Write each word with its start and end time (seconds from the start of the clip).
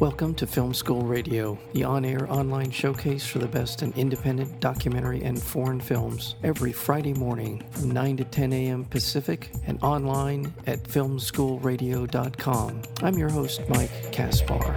Welcome 0.00 0.34
to 0.34 0.46
Film 0.46 0.74
School 0.74 1.00
Radio, 1.00 1.58
the 1.72 1.84
on 1.84 2.04
air 2.04 2.30
online 2.30 2.70
showcase 2.70 3.26
for 3.26 3.38
the 3.38 3.48
best 3.48 3.82
in 3.82 3.94
independent 3.94 4.60
documentary 4.60 5.22
and 5.22 5.42
foreign 5.42 5.80
films, 5.80 6.34
every 6.42 6.70
Friday 6.70 7.14
morning 7.14 7.64
from 7.70 7.92
9 7.92 8.18
to 8.18 8.24
10 8.24 8.52
a.m. 8.52 8.84
Pacific 8.84 9.50
and 9.66 9.82
online 9.82 10.52
at 10.66 10.82
filmschoolradio.com. 10.82 12.82
I'm 13.02 13.16
your 13.16 13.30
host, 13.30 13.62
Mike 13.70 14.12
Kaspar. 14.12 14.76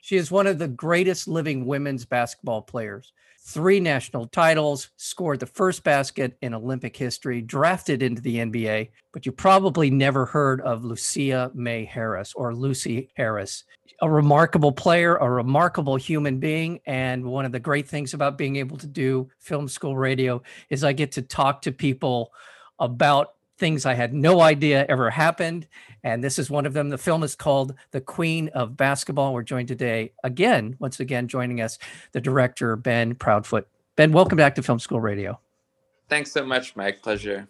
She 0.00 0.16
is 0.16 0.30
one 0.30 0.46
of 0.46 0.58
the 0.58 0.68
greatest 0.68 1.28
living 1.28 1.66
women's 1.66 2.06
basketball 2.06 2.62
players 2.62 3.12
three 3.48 3.80
national 3.80 4.26
titles, 4.26 4.90
scored 4.96 5.40
the 5.40 5.46
first 5.46 5.82
basket 5.82 6.36
in 6.42 6.52
Olympic 6.52 6.94
history, 6.94 7.40
drafted 7.40 8.02
into 8.02 8.20
the 8.20 8.36
NBA, 8.36 8.90
but 9.10 9.24
you 9.24 9.32
probably 9.32 9.88
never 9.88 10.26
heard 10.26 10.60
of 10.60 10.82
Lusia 10.82 11.54
Mae 11.54 11.86
Harris 11.86 12.34
or 12.34 12.54
Lucy 12.54 13.08
Harris. 13.16 13.64
A 14.02 14.10
remarkable 14.10 14.70
player, 14.70 15.16
a 15.16 15.30
remarkable 15.30 15.96
human 15.96 16.38
being. 16.38 16.80
And 16.84 17.24
one 17.24 17.46
of 17.46 17.52
the 17.52 17.58
great 17.58 17.88
things 17.88 18.12
about 18.12 18.36
being 18.36 18.56
able 18.56 18.76
to 18.76 18.86
do 18.86 19.30
film 19.38 19.66
school 19.66 19.96
radio 19.96 20.42
is 20.68 20.84
I 20.84 20.92
get 20.92 21.12
to 21.12 21.22
talk 21.22 21.62
to 21.62 21.72
people 21.72 22.32
about 22.78 23.34
things 23.58 23.84
I 23.84 23.94
had 23.94 24.14
no 24.14 24.40
idea 24.40 24.86
ever 24.88 25.10
happened. 25.10 25.66
And 26.04 26.22
this 26.22 26.38
is 26.38 26.50
one 26.50 26.64
of 26.64 26.72
them. 26.72 26.88
The 26.88 26.98
film 26.98 27.22
is 27.22 27.34
called 27.34 27.74
The 27.90 28.00
Queen 28.00 28.48
of 28.48 28.76
Basketball. 28.76 29.34
We're 29.34 29.42
joined 29.42 29.68
today 29.68 30.12
again, 30.24 30.76
once 30.78 31.00
again, 31.00 31.28
joining 31.28 31.60
us, 31.60 31.78
the 32.12 32.20
director, 32.20 32.76
Ben 32.76 33.14
Proudfoot. 33.14 33.64
Ben, 33.96 34.12
welcome 34.12 34.36
back 34.36 34.54
to 34.54 34.62
Film 34.62 34.78
School 34.78 35.00
Radio. 35.00 35.40
Thanks 36.08 36.32
so 36.32 36.46
much, 36.46 36.76
Mike. 36.76 37.02
Pleasure. 37.02 37.48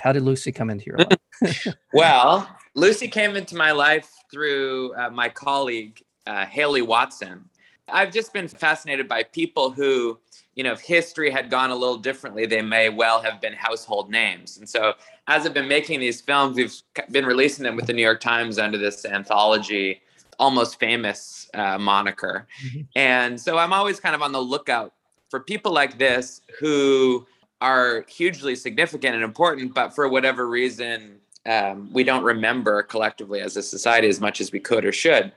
How 0.00 0.12
did 0.12 0.22
Lucy 0.22 0.50
come 0.50 0.70
into 0.70 0.86
your 0.86 0.98
life? 1.42 1.66
well, 1.92 2.48
Lucy 2.74 3.06
came 3.06 3.36
into 3.36 3.54
my 3.54 3.72
life 3.72 4.10
through 4.30 4.94
uh, 4.94 5.10
my 5.10 5.28
colleague, 5.28 6.02
uh, 6.26 6.46
Haley 6.46 6.82
Watson. 6.82 7.44
I've 7.88 8.12
just 8.12 8.32
been 8.32 8.48
fascinated 8.48 9.08
by 9.08 9.24
people 9.24 9.70
who, 9.70 10.18
you 10.60 10.64
know, 10.64 10.72
if 10.72 10.80
history 10.82 11.30
had 11.30 11.48
gone 11.48 11.70
a 11.70 11.74
little 11.74 11.96
differently, 11.96 12.44
they 12.44 12.60
may 12.60 12.90
well 12.90 13.22
have 13.22 13.40
been 13.40 13.54
household 13.54 14.10
names. 14.10 14.58
And 14.58 14.68
so, 14.68 14.92
as 15.26 15.46
I've 15.46 15.54
been 15.54 15.68
making 15.68 16.00
these 16.00 16.20
films, 16.20 16.54
we've 16.54 16.74
been 17.10 17.24
releasing 17.24 17.64
them 17.64 17.76
with 17.76 17.86
the 17.86 17.94
New 17.94 18.02
York 18.02 18.20
Times 18.20 18.58
under 18.58 18.76
this 18.76 19.06
anthology, 19.06 20.02
almost 20.38 20.78
famous 20.78 21.48
uh, 21.54 21.78
moniker. 21.78 22.46
Mm-hmm. 22.62 22.80
And 22.94 23.40
so, 23.40 23.56
I'm 23.56 23.72
always 23.72 24.00
kind 24.00 24.14
of 24.14 24.20
on 24.20 24.32
the 24.32 24.42
lookout 24.42 24.92
for 25.30 25.40
people 25.40 25.72
like 25.72 25.96
this 25.96 26.42
who 26.58 27.26
are 27.62 28.04
hugely 28.06 28.54
significant 28.54 29.14
and 29.14 29.24
important, 29.24 29.72
but 29.72 29.94
for 29.94 30.10
whatever 30.10 30.46
reason, 30.46 31.20
um, 31.46 31.90
we 31.90 32.04
don't 32.04 32.22
remember 32.22 32.82
collectively 32.82 33.40
as 33.40 33.56
a 33.56 33.62
society 33.62 34.08
as 34.08 34.20
much 34.20 34.42
as 34.42 34.52
we 34.52 34.60
could 34.60 34.84
or 34.84 34.92
should. 34.92 35.32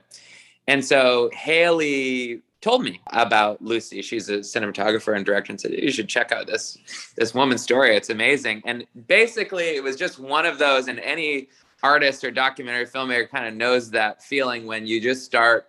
And 0.68 0.84
so 0.84 1.30
Haley 1.32 2.42
told 2.64 2.82
me 2.82 2.98
about 3.08 3.60
Lucy. 3.60 4.00
She's 4.00 4.30
a 4.30 4.38
cinematographer 4.38 5.14
and 5.14 5.24
director 5.24 5.52
and 5.52 5.60
said, 5.60 5.72
you 5.72 5.92
should 5.92 6.08
check 6.08 6.32
out 6.32 6.46
this 6.46 6.78
this 7.14 7.34
woman's 7.34 7.62
story. 7.62 7.94
It's 7.94 8.08
amazing. 8.08 8.62
And 8.64 8.86
basically 9.06 9.76
it 9.76 9.82
was 9.82 9.96
just 9.96 10.18
one 10.18 10.46
of 10.46 10.58
those 10.58 10.88
and 10.88 10.98
any 11.00 11.48
artist 11.82 12.24
or 12.24 12.30
documentary 12.30 12.86
filmmaker 12.86 13.28
kind 13.28 13.46
of 13.46 13.52
knows 13.52 13.90
that 13.90 14.22
feeling 14.22 14.66
when 14.66 14.86
you 14.86 14.98
just 14.98 15.26
start 15.26 15.66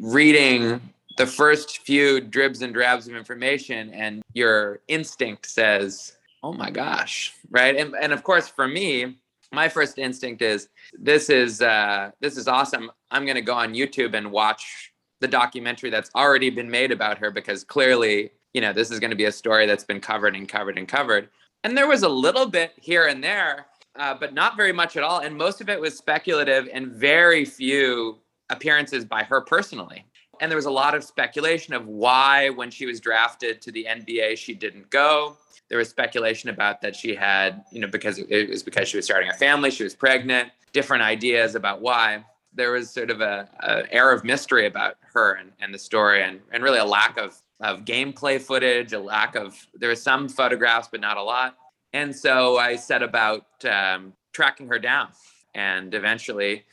reading 0.00 0.80
the 1.18 1.26
first 1.26 1.80
few 1.80 2.18
dribs 2.18 2.62
and 2.62 2.72
drabs 2.72 3.06
of 3.06 3.14
information 3.14 3.90
and 3.92 4.22
your 4.32 4.80
instinct 4.88 5.44
says, 5.46 6.16
"Oh 6.42 6.54
my 6.54 6.70
gosh." 6.70 7.34
Right? 7.50 7.76
And 7.76 7.94
and 8.00 8.10
of 8.10 8.22
course 8.22 8.48
for 8.48 8.66
me, 8.66 9.18
my 9.52 9.68
first 9.68 9.98
instinct 9.98 10.40
is 10.40 10.70
this 10.98 11.28
is 11.28 11.60
uh, 11.60 12.10
this 12.20 12.38
is 12.38 12.48
awesome. 12.48 12.90
I'm 13.10 13.26
to 13.26 13.42
go 13.42 13.54
on 13.54 13.74
YouTube 13.74 14.14
and 14.14 14.32
watch 14.32 14.92
the 15.20 15.28
documentary 15.28 15.90
that's 15.90 16.10
already 16.14 16.50
been 16.50 16.70
made 16.70 16.92
about 16.92 17.18
her 17.18 17.30
because 17.30 17.64
clearly, 17.64 18.30
you 18.54 18.60
know, 18.60 18.72
this 18.72 18.90
is 18.90 19.00
going 19.00 19.10
to 19.10 19.16
be 19.16 19.24
a 19.24 19.32
story 19.32 19.66
that's 19.66 19.84
been 19.84 20.00
covered 20.00 20.36
and 20.36 20.48
covered 20.48 20.78
and 20.78 20.88
covered. 20.88 21.28
And 21.64 21.76
there 21.76 21.88
was 21.88 22.02
a 22.02 22.08
little 22.08 22.46
bit 22.46 22.72
here 22.76 23.06
and 23.06 23.22
there, 23.22 23.66
uh, 23.96 24.14
but 24.14 24.32
not 24.32 24.56
very 24.56 24.72
much 24.72 24.96
at 24.96 25.02
all. 25.02 25.20
And 25.20 25.36
most 25.36 25.60
of 25.60 25.68
it 25.68 25.80
was 25.80 25.96
speculative 25.96 26.68
and 26.72 26.92
very 26.92 27.44
few 27.44 28.18
appearances 28.50 29.04
by 29.04 29.24
her 29.24 29.40
personally. 29.40 30.04
And 30.40 30.50
there 30.50 30.56
was 30.56 30.66
a 30.66 30.70
lot 30.70 30.94
of 30.94 31.02
speculation 31.02 31.74
of 31.74 31.86
why, 31.86 32.48
when 32.50 32.70
she 32.70 32.86
was 32.86 33.00
drafted 33.00 33.60
to 33.62 33.72
the 33.72 33.86
NBA, 33.90 34.38
she 34.38 34.54
didn't 34.54 34.88
go 34.88 35.36
there 35.68 35.78
was 35.78 35.88
speculation 35.88 36.48
about 36.50 36.80
that 36.80 36.96
she 36.96 37.14
had, 37.14 37.64
you 37.70 37.80
know, 37.80 37.88
because 37.88 38.18
it 38.18 38.48
was 38.48 38.62
because 38.62 38.88
she 38.88 38.96
was 38.96 39.04
starting 39.04 39.28
a 39.28 39.34
family, 39.34 39.70
she 39.70 39.84
was 39.84 39.94
pregnant, 39.94 40.50
different 40.72 41.02
ideas 41.02 41.54
about 41.54 41.80
why. 41.80 42.24
There 42.54 42.72
was 42.72 42.90
sort 42.90 43.10
of 43.10 43.20
a, 43.20 43.48
a 43.60 43.92
air 43.92 44.12
of 44.12 44.24
mystery 44.24 44.66
about 44.66 44.96
her 45.14 45.34
and, 45.34 45.52
and 45.60 45.72
the 45.72 45.78
story, 45.78 46.22
and, 46.22 46.40
and 46.52 46.62
really 46.62 46.78
a 46.78 46.84
lack 46.84 47.16
of, 47.18 47.36
of 47.60 47.84
gameplay 47.84 48.40
footage, 48.40 48.92
a 48.92 48.98
lack 48.98 49.36
of, 49.36 49.56
there 49.74 49.88
were 49.90 49.96
some 49.96 50.28
photographs, 50.28 50.88
but 50.90 51.00
not 51.00 51.16
a 51.16 51.22
lot. 51.22 51.56
And 51.92 52.14
so 52.14 52.58
I 52.58 52.76
set 52.76 53.02
about 53.02 53.46
um, 53.64 54.12
tracking 54.32 54.68
her 54.68 54.78
down 54.78 55.08
and 55.54 55.94
eventually 55.94 56.64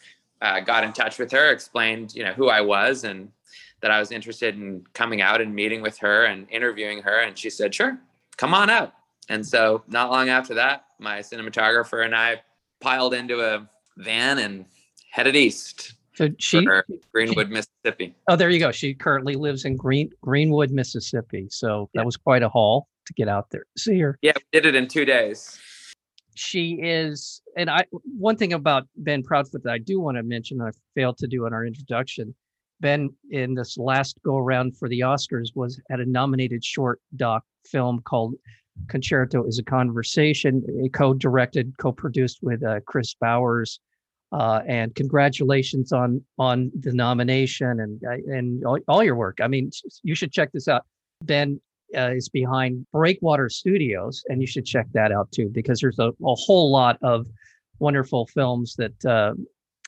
uh, 0.42 0.60
got 0.60 0.84
in 0.84 0.94
touch 0.94 1.18
with 1.20 1.32
her, 1.32 1.52
explained, 1.52 2.14
you 2.16 2.24
know, 2.24 2.34
who 2.34 2.50
I 2.50 2.62
was 2.62 3.04
and 3.04 3.32
that 3.82 3.92
I 3.92 4.00
was 4.00 4.12
interested 4.12 4.56
in 4.56 4.86
coming 4.94 5.22
out 5.22 5.42
and 5.42 5.54
meeting 5.54 5.82
with 5.82 5.98
her 6.00 6.26
and 6.26 6.48
interviewing 6.50 7.02
her. 7.04 7.20
And 7.22 7.38
she 7.38 7.50
said, 7.50 7.74
sure, 7.74 7.98
come 8.38 8.54
on 8.54 8.70
out. 8.70 8.94
And 9.30 9.46
so 9.46 9.84
not 9.88 10.12
long 10.12 10.30
after 10.30 10.54
that, 10.56 10.86
my 11.00 11.20
cinematographer 11.20 12.06
and 12.06 12.16
I 12.16 12.42
piled 12.80 13.14
into 13.14 13.42
a 13.42 13.68
van 13.98 14.40
and 14.40 14.66
headed 15.16 15.36
east. 15.38 15.94
So 16.16 16.30
she 16.40 16.68
Greenwood, 17.14 17.48
she, 17.48 17.54
Mississippi. 17.54 18.16
Oh, 18.28 18.36
there 18.36 18.50
you 18.50 18.60
go. 18.60 18.72
She 18.72 18.94
currently 18.94 19.36
lives 19.36 19.64
in 19.64 19.78
Green 19.78 20.10
Greenwood, 20.22 20.72
Mississippi. 20.72 21.48
So 21.50 21.90
yeah. 21.94 22.02
that 22.02 22.06
was 22.06 22.18
quite 22.18 22.44
a 22.44 22.50
haul 22.50 22.90
to 23.06 23.14
get 23.14 23.30
out 23.30 23.50
there. 23.50 23.64
See 23.78 23.98
her. 24.00 24.18
Yeah, 24.22 24.34
did 24.52 24.66
it 24.66 24.76
in 24.76 24.90
two 24.90 25.06
days. 25.06 25.58
She 26.36 26.80
is, 26.82 27.42
and 27.56 27.70
I 27.70 27.86
one 28.18 28.36
thing 28.36 28.52
about 28.52 28.88
Ben 28.98 29.24
Proudfoot 29.24 29.64
that 29.64 29.72
I 29.72 29.78
do 29.78 30.02
want 30.02 30.18
to 30.18 30.24
mention, 30.24 30.62
I 30.62 30.72
failed 30.96 31.18
to 31.20 31.28
do 31.28 31.46
in 31.46 31.54
our 31.54 31.66
introduction. 31.66 32.36
Ben, 32.82 33.10
in 33.32 33.54
this 33.54 33.78
last 33.78 34.18
go 34.26 34.38
around 34.38 34.78
for 34.78 34.90
the 34.90 35.00
Oscars, 35.00 35.56
was 35.56 35.80
at 35.90 36.02
a 36.02 36.06
nominated 36.06 36.64
short 36.64 37.00
doc 37.16 37.46
film 37.66 38.02
called 38.02 38.36
Concerto 38.90 39.46
is 39.46 39.60
a 39.60 39.64
Conversation, 39.64 40.62
co-directed, 40.92 41.74
co-produced 41.78 42.40
with 42.42 42.62
uh, 42.66 42.82
Kris 42.86 43.14
Bowers. 43.14 43.80
Uh, 44.32 44.62
and 44.68 44.96
congratulations 44.96 45.94
on 45.94 46.22
on 46.40 46.72
the 46.80 46.92
nomination 46.92 47.80
and 47.80 48.02
and 48.28 48.66
all, 48.66 48.80
all, 48.88 49.04
your 49.04 49.16
work. 49.16 49.38
I 49.42 49.48
mean, 49.48 49.72
you 50.04 50.16
should 50.16 50.32
check 50.32 50.52
this 50.52 50.68
out. 50.68 50.84
Ben 51.24 51.62
uh, 51.96 52.12
is 52.12 52.28
behind 52.28 52.86
Breakwater 52.92 53.50
Studios, 53.50 54.24
and 54.28 54.42
you 54.42 54.48
should 54.48 54.66
check 54.66 54.88
that 54.94 55.12
out 55.12 55.32
too 55.32 55.50
because 55.50 55.80
there's 55.80 56.00
a, 56.00 56.10
a 56.10 56.36
whole 56.36 56.72
lot 56.72 56.98
of 57.02 57.28
wonderful 57.80 58.28
films 58.28 58.76
that 58.78 59.06
uh, 59.06 59.34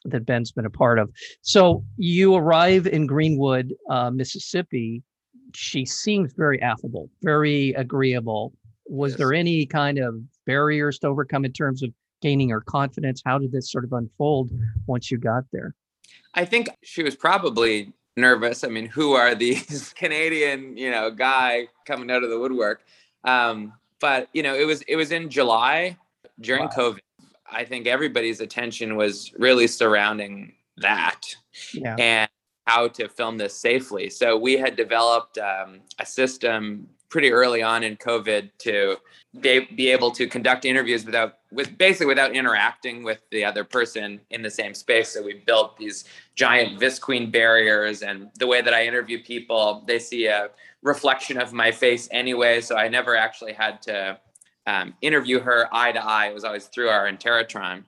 that 0.05 0.25
Ben's 0.25 0.51
been 0.51 0.65
a 0.65 0.69
part 0.69 0.99
of. 0.99 1.09
So 1.41 1.83
you 1.97 2.35
arrive 2.35 2.87
in 2.87 3.07
Greenwood, 3.07 3.73
uh, 3.89 4.11
Mississippi, 4.11 5.03
she 5.55 5.85
seems 5.85 6.33
very 6.33 6.61
affable, 6.61 7.09
very 7.21 7.73
agreeable. 7.73 8.53
Was 8.85 9.13
yes. 9.13 9.17
there 9.17 9.33
any 9.33 9.65
kind 9.65 9.97
of 9.97 10.15
barriers 10.45 10.99
to 10.99 11.07
overcome 11.07 11.45
in 11.45 11.53
terms 11.53 11.83
of 11.83 11.91
gaining 12.21 12.49
her 12.49 12.61
confidence? 12.61 13.21
How 13.25 13.37
did 13.37 13.51
this 13.51 13.71
sort 13.71 13.83
of 13.83 13.93
unfold 13.93 14.51
once 14.85 15.11
you 15.11 15.17
got 15.17 15.43
there? 15.51 15.75
I 16.33 16.45
think 16.45 16.69
she 16.83 17.03
was 17.03 17.15
probably 17.15 17.93
nervous. 18.15 18.63
I 18.63 18.67
mean, 18.67 18.85
who 18.85 19.13
are 19.13 19.35
these 19.35 19.93
Canadian, 19.97 20.77
you 20.77 20.91
know, 20.91 21.11
guy 21.11 21.67
coming 21.85 22.11
out 22.11 22.23
of 22.23 22.29
the 22.29 22.39
woodwork? 22.39 22.81
Um, 23.23 23.73
but 23.99 24.29
you 24.33 24.43
know, 24.43 24.55
it 24.55 24.65
was 24.65 24.81
it 24.83 24.95
was 24.95 25.11
in 25.11 25.29
July 25.29 25.97
during 26.39 26.65
wow. 26.65 26.71
COVID. 26.75 26.99
I 27.49 27.63
think 27.63 27.87
everybody's 27.87 28.41
attention 28.41 28.97
was 28.97 29.31
really 29.37 29.67
surrounding 29.67 30.53
that. 30.77 31.21
Yeah. 31.73 31.95
And 31.97 32.29
how 32.67 32.89
to 32.89 33.07
film 33.07 33.37
this 33.37 33.53
safely. 33.53 34.09
So 34.09 34.37
we 34.37 34.57
had 34.57 34.75
developed 34.75 35.37
um, 35.37 35.79
a 35.99 36.05
system 36.05 36.89
pretty 37.09 37.31
early 37.31 37.61
on 37.61 37.83
in 37.83 37.95
COVID 37.97 38.49
to 38.59 38.97
be, 39.39 39.89
able 39.89 40.11
to 40.11 40.27
conduct 40.27 40.65
interviews 40.65 41.05
without, 41.05 41.39
with 41.51 41.77
basically 41.77 42.07
without 42.07 42.33
interacting 42.33 43.03
with 43.03 43.21
the 43.31 43.45
other 43.45 43.63
person 43.63 44.19
in 44.31 44.41
the 44.41 44.49
same 44.49 44.73
space. 44.73 45.09
So 45.09 45.21
we 45.21 45.43
built 45.45 45.77
these 45.77 46.05
giant 46.35 46.79
visqueen 46.79 47.31
barriers, 47.31 48.01
and 48.01 48.29
the 48.39 48.47
way 48.47 48.61
that 48.61 48.73
I 48.73 48.85
interview 48.85 49.21
people, 49.21 49.83
they 49.87 49.99
see 49.99 50.25
a 50.25 50.49
reflection 50.81 51.39
of 51.39 51.53
my 51.53 51.71
face 51.71 52.07
anyway. 52.11 52.61
So 52.61 52.75
I 52.75 52.87
never 52.87 53.15
actually 53.15 53.53
had 53.53 53.81
to 53.83 54.19
um, 54.65 54.93
interview 55.01 55.39
her 55.39 55.67
eye 55.71 55.91
to 55.91 56.03
eye. 56.03 56.27
It 56.27 56.33
was 56.33 56.43
always 56.43 56.65
through 56.65 56.89
our 56.89 57.09
Interrotron. 57.09 57.83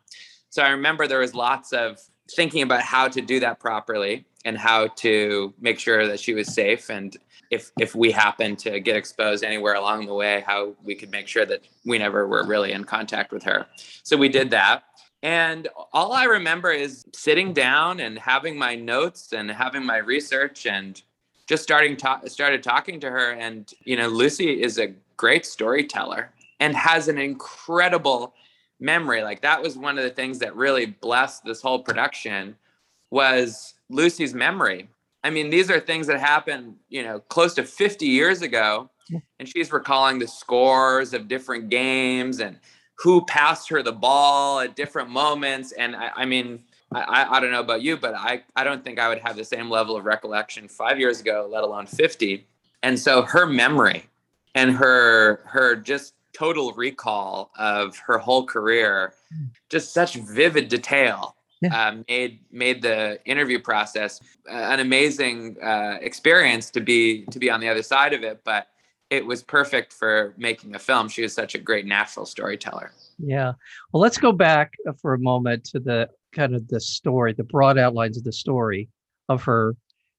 So 0.49 0.63
I 0.63 0.69
remember 0.69 1.07
there 1.07 1.19
was 1.19 1.35
lots 1.35 1.73
of 1.73 1.99
thinking 2.35 2.61
about 2.61 2.81
how 2.81 3.07
to 3.07 3.21
do 3.21 3.39
that 3.39 3.59
properly 3.59 4.25
and 4.45 4.57
how 4.57 4.87
to 4.87 5.53
make 5.59 5.79
sure 5.79 6.07
that 6.07 6.19
she 6.19 6.33
was 6.33 6.53
safe. 6.53 6.89
And 6.89 7.17
if 7.51 7.71
if 7.79 7.95
we 7.95 8.11
happen 8.11 8.55
to 8.57 8.79
get 8.79 8.95
exposed 8.95 9.43
anywhere 9.43 9.75
along 9.75 10.05
the 10.05 10.13
way 10.13 10.43
how 10.45 10.75
we 10.83 10.95
could 10.95 11.11
make 11.11 11.27
sure 11.27 11.45
that 11.45 11.61
we 11.85 11.97
never 11.97 12.27
were 12.27 12.45
really 12.45 12.71
in 12.71 12.83
contact 12.83 13.31
with 13.31 13.43
her. 13.43 13.65
So 14.03 14.15
we 14.17 14.29
did 14.29 14.51
that. 14.51 14.83
And 15.21 15.67
all 15.91 16.13
I 16.13 16.25
remember 16.25 16.71
is 16.71 17.03
sitting 17.13 17.51
down 17.51 17.99
and 17.99 18.17
having 18.17 18.57
my 18.57 18.75
notes 18.75 19.33
and 19.33 19.51
having 19.51 19.85
my 19.85 19.97
research 19.97 20.65
and 20.65 21.01
just 21.45 21.63
starting 21.63 21.97
to- 21.97 22.21
started 22.27 22.63
talking 22.63 22.99
to 23.01 23.09
her. 23.09 23.31
And 23.31 23.71
you 23.83 23.97
know, 23.97 24.07
Lucy 24.07 24.61
is 24.61 24.77
a 24.79 24.93
great 25.17 25.45
storyteller 25.45 26.31
and 26.59 26.75
has 26.75 27.07
an 27.07 27.17
incredible 27.17 28.33
memory. 28.79 29.23
Like 29.23 29.41
that 29.41 29.61
was 29.61 29.77
one 29.77 29.97
of 29.97 30.03
the 30.03 30.09
things 30.09 30.39
that 30.39 30.55
really 30.55 30.85
blessed 30.85 31.43
this 31.43 31.61
whole 31.61 31.79
production 31.79 32.55
was 33.11 33.73
Lucy's 33.89 34.33
memory. 34.33 34.89
I 35.23 35.29
mean, 35.29 35.49
these 35.49 35.69
are 35.69 35.79
things 35.79 36.07
that 36.07 36.19
happened, 36.19 36.75
you 36.89 37.03
know, 37.03 37.19
close 37.19 37.53
to 37.55 37.63
50 37.63 38.05
years 38.05 38.41
ago. 38.41 38.89
And 39.39 39.49
she's 39.49 39.71
recalling 39.71 40.19
the 40.19 40.27
scores 40.27 41.15
of 41.15 41.27
different 41.27 41.69
games 41.69 42.41
and 42.41 42.59
who 42.99 43.25
passed 43.25 43.67
her 43.69 43.81
the 43.81 43.91
ball 43.91 44.59
at 44.59 44.75
different 44.75 45.09
moments. 45.09 45.71
And 45.71 45.95
I, 45.95 46.11
I 46.15 46.25
mean, 46.25 46.63
I, 46.91 47.25
I 47.29 47.39
don't 47.39 47.51
know 47.51 47.59
about 47.61 47.81
you, 47.81 47.97
but 47.97 48.13
I, 48.13 48.43
I 48.55 48.63
don't 48.63 48.83
think 48.83 48.99
I 48.99 49.09
would 49.09 49.19
have 49.19 49.35
the 49.35 49.43
same 49.43 49.69
level 49.69 49.95
of 49.95 50.05
recollection 50.05 50.67
five 50.67 50.99
years 50.99 51.21
ago, 51.21 51.47
let 51.51 51.63
alone 51.63 51.87
50. 51.87 52.45
And 52.83 52.99
so 52.99 53.23
her 53.23 53.45
memory 53.45 54.05
and 54.55 54.71
her 54.71 55.41
her 55.45 55.75
just 55.75 56.13
total 56.39 56.71
recall 56.71 57.51
of 57.59 57.97
her 57.97 58.17
whole 58.17 58.45
career, 58.45 59.13
just 59.69 59.93
such 59.93 60.15
vivid 60.15 60.69
detail 60.69 61.35
yeah. 61.61 61.89
uh, 61.89 61.95
made 62.07 62.39
made 62.51 62.81
the 62.81 63.19
interview 63.25 63.59
process 63.59 64.21
uh, 64.49 64.53
an 64.53 64.79
amazing 64.79 65.57
uh, 65.61 65.97
experience 66.01 66.69
to 66.71 66.79
be 66.79 67.25
to 67.25 67.39
be 67.39 67.49
on 67.49 67.59
the 67.59 67.67
other 67.67 67.83
side 67.83 68.13
of 68.13 68.23
it. 68.23 68.41
But 68.45 68.67
it 69.09 69.25
was 69.25 69.43
perfect 69.43 69.91
for 69.91 70.33
making 70.37 70.75
a 70.75 70.79
film. 70.79 71.09
She 71.09 71.23
was 71.23 71.33
such 71.33 71.55
a 71.55 71.57
great 71.57 71.85
natural 71.85 72.25
storyteller. 72.25 72.91
Yeah. 73.17 73.53
Well, 73.91 74.01
let's 74.01 74.19
go 74.19 74.31
back 74.31 74.75
uh, 74.87 74.93
for 75.01 75.13
a 75.13 75.19
moment 75.19 75.65
to 75.71 75.79
the 75.79 76.09
kind 76.31 76.55
of 76.55 76.67
the 76.67 76.79
story, 76.79 77.33
the 77.33 77.43
broad 77.43 77.77
outlines 77.77 78.17
of 78.17 78.23
the 78.23 78.31
story 78.31 78.87
of 79.27 79.43
her. 79.43 79.75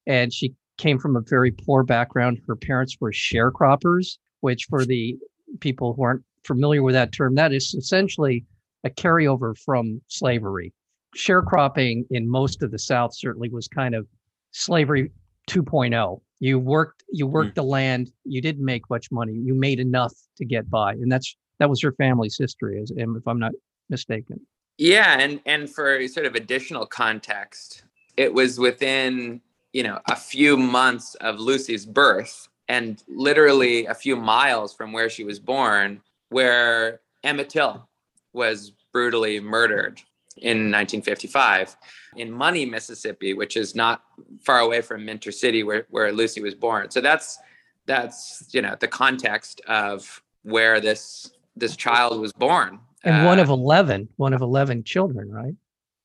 And 0.06 0.32
she 0.32 0.54
came 0.76 0.98
from 0.98 1.16
a 1.16 1.20
very 1.20 1.52
poor 1.52 1.84
background. 1.84 2.40
Her 2.48 2.56
parents 2.56 2.96
were 3.00 3.12
sharecroppers, 3.12 4.18
which 4.40 4.64
for 4.68 4.84
the 4.84 5.16
people 5.58 5.94
who 5.94 6.02
aren't 6.02 6.24
familiar 6.44 6.82
with 6.82 6.94
that 6.94 7.12
term, 7.12 7.34
that 7.34 7.52
is 7.52 7.74
essentially 7.74 8.44
a 8.84 8.90
carryover 8.90 9.58
from 9.58 10.00
slavery 10.08 10.72
sharecropping 11.16 12.06
in 12.10 12.28
most 12.28 12.62
of 12.62 12.70
the 12.70 12.78
South 12.78 13.14
certainly 13.14 13.48
was 13.48 13.68
kind 13.68 13.94
of 13.94 14.06
slavery 14.52 15.10
2.0. 15.48 16.20
You 16.40 16.58
worked 16.58 17.04
you 17.10 17.26
hmm. 17.26 17.32
worked 17.32 17.52
mm. 17.52 17.56
the 17.56 17.64
land. 17.64 18.12
You 18.24 18.40
didn't 18.40 18.64
make 18.64 18.88
much 18.88 19.10
money. 19.10 19.34
You 19.34 19.54
made 19.54 19.80
enough 19.80 20.14
to 20.36 20.44
get 20.44 20.70
by, 20.70 20.92
and 20.92 21.10
that's 21.10 21.36
that 21.58 21.68
was 21.68 21.82
your 21.82 21.92
family's 21.92 22.38
history, 22.38 22.80
as 22.80 22.90
if 22.96 23.26
I'm 23.26 23.38
not 23.38 23.52
mistaken. 23.90 24.40
Yeah, 24.78 25.18
and 25.20 25.40
and 25.44 25.68
for 25.68 26.06
sort 26.08 26.24
of 26.24 26.34
additional 26.34 26.86
context, 26.86 27.82
it 28.16 28.32
was 28.32 28.58
within 28.58 29.42
you 29.74 29.82
know 29.82 30.00
a 30.08 30.16
few 30.16 30.56
months 30.56 31.14
of 31.16 31.38
Lucy's 31.40 31.84
birth, 31.84 32.48
and 32.70 33.02
literally 33.08 33.86
a 33.86 33.94
few 33.94 34.14
miles 34.14 34.72
from 34.72 34.92
where 34.92 35.10
she 35.10 35.24
was 35.24 35.40
born, 35.40 36.00
where 36.28 37.00
Emmett 37.24 37.50
Till 37.50 37.88
was 38.32 38.70
brutally 38.92 39.40
murdered 39.40 40.00
in 40.36 40.70
1955 40.70 41.76
in 42.16 42.30
Money, 42.30 42.64
Mississippi, 42.64 43.34
which 43.34 43.56
is 43.56 43.74
not 43.74 44.04
far 44.40 44.60
away 44.60 44.82
from 44.82 45.04
Minter 45.04 45.32
City, 45.32 45.64
where, 45.64 45.84
where 45.90 46.12
Lucy 46.12 46.40
was 46.40 46.54
born. 46.54 46.92
So 46.92 47.00
that's 47.00 47.40
that's 47.86 48.46
you 48.52 48.62
know 48.62 48.76
the 48.78 48.86
context 48.86 49.60
of 49.66 50.22
where 50.44 50.80
this 50.80 51.32
this 51.56 51.74
child 51.74 52.20
was 52.20 52.32
born. 52.32 52.78
And 53.02 53.22
uh, 53.22 53.24
one 53.24 53.40
of 53.40 53.48
11, 53.48 54.10
one 54.16 54.32
of 54.32 54.42
11 54.42 54.84
children, 54.84 55.32
right? 55.32 55.54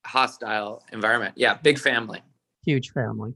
Hostile 0.03 0.81
environment. 0.91 1.35
Yeah, 1.37 1.59
big 1.61 1.77
family. 1.77 2.23
Huge 2.65 2.91
family. 2.91 3.35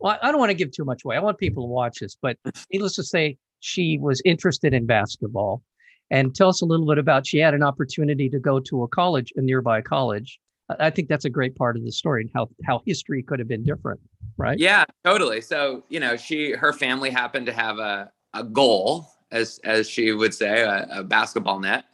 Well, 0.00 0.18
I 0.22 0.30
don't 0.30 0.38
want 0.38 0.50
to 0.50 0.54
give 0.54 0.72
too 0.72 0.84
much 0.84 1.04
away. 1.04 1.16
I 1.16 1.20
want 1.20 1.38
people 1.38 1.64
to 1.64 1.68
watch 1.68 2.00
this, 2.00 2.16
but 2.20 2.36
needless 2.72 2.94
to 2.96 3.04
say, 3.04 3.36
she 3.60 3.96
was 3.98 4.20
interested 4.26 4.74
in 4.74 4.84
basketball 4.84 5.62
and 6.10 6.34
tell 6.34 6.50
us 6.50 6.60
a 6.60 6.66
little 6.66 6.86
bit 6.86 6.98
about 6.98 7.26
she 7.26 7.38
had 7.38 7.54
an 7.54 7.62
opportunity 7.62 8.28
to 8.28 8.38
go 8.38 8.60
to 8.60 8.82
a 8.82 8.88
college, 8.88 9.32
a 9.36 9.40
nearby 9.40 9.80
college. 9.80 10.38
I 10.78 10.90
think 10.90 11.08
that's 11.08 11.24
a 11.24 11.30
great 11.30 11.56
part 11.56 11.76
of 11.76 11.84
the 11.84 11.92
story 11.92 12.22
and 12.22 12.30
how 12.34 12.48
how 12.64 12.82
history 12.86 13.22
could 13.22 13.38
have 13.38 13.48
been 13.48 13.64
different, 13.64 14.00
right? 14.38 14.58
Yeah, 14.58 14.84
totally. 15.04 15.40
So 15.40 15.84
you 15.88 16.00
know, 16.00 16.16
she 16.16 16.52
her 16.52 16.72
family 16.72 17.10
happened 17.10 17.46
to 17.46 17.52
have 17.52 17.78
a 17.78 18.10
a 18.32 18.44
goal, 18.44 19.06
as 19.30 19.60
as 19.64 19.88
she 19.88 20.12
would 20.12 20.32
say, 20.32 20.62
a, 20.62 20.86
a 20.90 21.04
basketball 21.04 21.60
net 21.60 21.84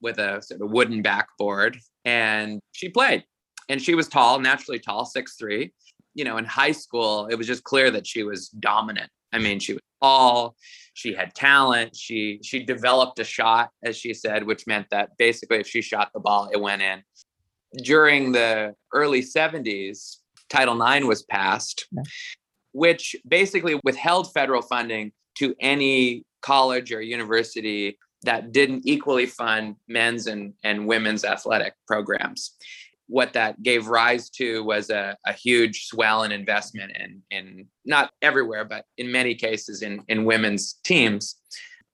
with 0.00 0.18
a 0.18 0.42
sort 0.42 0.60
of 0.60 0.70
wooden 0.70 1.02
backboard, 1.02 1.78
and 2.04 2.60
she 2.72 2.88
played. 2.88 3.24
And 3.68 3.80
she 3.80 3.94
was 3.94 4.08
tall, 4.08 4.38
naturally 4.40 4.78
tall, 4.78 5.06
six 5.06 5.36
three. 5.36 5.72
You 6.14 6.24
know, 6.24 6.36
in 6.36 6.44
high 6.44 6.72
school, 6.72 7.26
it 7.26 7.36
was 7.36 7.46
just 7.46 7.64
clear 7.64 7.90
that 7.90 8.06
she 8.06 8.22
was 8.22 8.48
dominant. 8.48 9.10
I 9.32 9.38
mean, 9.38 9.58
she 9.58 9.74
was 9.74 9.82
tall 10.04 10.54
she 10.92 11.12
had 11.14 11.34
talent 11.34 11.94
she 11.96 12.38
she 12.42 12.62
developed 12.62 13.18
a 13.18 13.24
shot 13.24 13.70
as 13.82 13.96
she 13.96 14.12
said 14.14 14.44
which 14.44 14.66
meant 14.66 14.86
that 14.90 15.16
basically 15.18 15.58
if 15.58 15.66
she 15.66 15.80
shot 15.80 16.10
the 16.14 16.20
ball 16.20 16.48
it 16.52 16.60
went 16.60 16.82
in. 16.82 17.02
During 17.76 18.32
the 18.32 18.74
early 18.92 19.22
70s 19.22 20.16
title 20.48 20.80
ix 20.82 21.04
was 21.06 21.22
passed 21.22 21.88
which 22.72 23.16
basically 23.26 23.80
withheld 23.84 24.32
federal 24.32 24.62
funding 24.62 25.12
to 25.36 25.54
any 25.60 26.24
college 26.42 26.92
or 26.92 27.00
university 27.00 27.98
that 28.22 28.52
didn't 28.52 28.82
equally 28.86 29.26
fund 29.26 29.76
men's 29.88 30.26
and, 30.26 30.54
and 30.62 30.86
women's 30.86 31.24
athletic 31.24 31.74
programs 31.86 32.52
what 33.14 33.32
that 33.32 33.62
gave 33.62 33.86
rise 33.86 34.28
to 34.28 34.64
was 34.64 34.90
a, 34.90 35.16
a 35.24 35.32
huge 35.32 35.86
swell 35.86 36.24
in 36.24 36.32
investment 36.32 36.90
in, 36.98 37.22
in 37.30 37.64
not 37.84 38.10
everywhere, 38.20 38.64
but 38.64 38.86
in 38.98 39.12
many 39.12 39.36
cases 39.36 39.82
in, 39.82 40.02
in 40.08 40.24
women's 40.24 40.80
teams. 40.82 41.36